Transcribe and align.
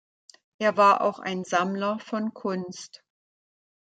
Er 0.57 0.77
war 0.77 1.01
auch 1.01 1.19
ein 1.19 1.43
Sammler 1.43 1.99
von 1.99 2.33
Kunst. 2.33 3.03